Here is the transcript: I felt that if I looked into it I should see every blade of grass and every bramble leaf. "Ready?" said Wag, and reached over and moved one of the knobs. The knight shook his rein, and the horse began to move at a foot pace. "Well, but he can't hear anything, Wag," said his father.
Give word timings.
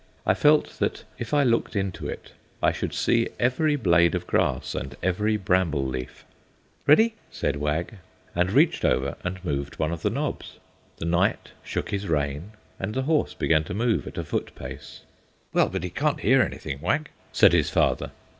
I 0.25 0.33
felt 0.33 0.79
that 0.79 1.03
if 1.19 1.31
I 1.31 1.43
looked 1.43 1.75
into 1.75 2.07
it 2.09 2.31
I 2.59 2.71
should 2.71 2.91
see 2.91 3.29
every 3.39 3.75
blade 3.75 4.15
of 4.15 4.25
grass 4.25 4.73
and 4.73 4.95
every 5.03 5.37
bramble 5.37 5.85
leaf. 5.85 6.25
"Ready?" 6.87 7.13
said 7.29 7.57
Wag, 7.57 7.97
and 8.33 8.51
reached 8.51 8.83
over 8.83 9.15
and 9.23 9.45
moved 9.45 9.77
one 9.77 9.91
of 9.91 10.01
the 10.01 10.09
knobs. 10.09 10.57
The 10.97 11.05
knight 11.05 11.51
shook 11.63 11.91
his 11.91 12.07
rein, 12.07 12.53
and 12.79 12.95
the 12.95 13.03
horse 13.03 13.35
began 13.35 13.63
to 13.65 13.75
move 13.75 14.07
at 14.07 14.17
a 14.17 14.23
foot 14.25 14.55
pace. 14.55 15.01
"Well, 15.53 15.69
but 15.69 15.83
he 15.83 15.91
can't 15.91 16.21
hear 16.21 16.41
anything, 16.41 16.81
Wag," 16.81 17.11
said 17.31 17.53
his 17.53 17.69
father. 17.69 18.09